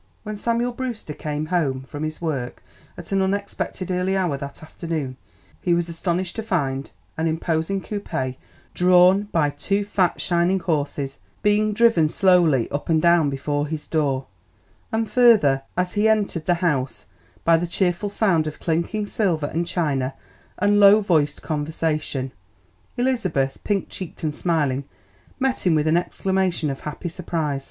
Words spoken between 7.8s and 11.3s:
coupé, drawn by two fat, shining horses,